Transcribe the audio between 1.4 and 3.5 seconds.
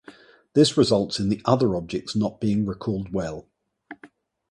other objects not being recalled well.